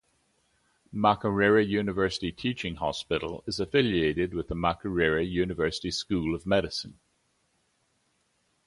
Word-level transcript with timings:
Makerere 0.91 1.61
University 1.63 2.31
Teaching 2.31 2.77
Hospital 2.77 3.43
is 3.45 3.59
affiliated 3.59 4.33
with 4.33 4.47
Makerere 4.49 5.21
University 5.23 5.91
School 5.91 6.33
of 6.33 6.43
Medicine. 6.43 6.97